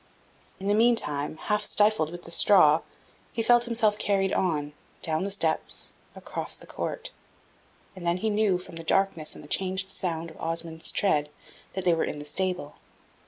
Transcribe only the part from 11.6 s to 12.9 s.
that they were in the stable.